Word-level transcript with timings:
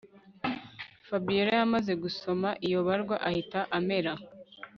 Fabiora 1.07 1.51
yamaze 1.59 1.93
gusoma 2.03 2.49
iyo 2.67 2.79
barwa 2.87 3.15
ahita 3.29 3.59
amera 3.77 4.13